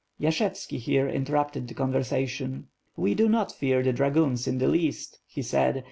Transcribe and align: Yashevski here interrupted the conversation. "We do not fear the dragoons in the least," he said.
Yashevski 0.19 0.79
here 0.79 1.07
interrupted 1.07 1.67
the 1.67 1.75
conversation. 1.75 2.65
"We 2.97 3.13
do 3.13 3.29
not 3.29 3.51
fear 3.51 3.83
the 3.83 3.93
dragoons 3.93 4.47
in 4.47 4.57
the 4.57 4.67
least," 4.67 5.19
he 5.27 5.43
said. 5.43 5.79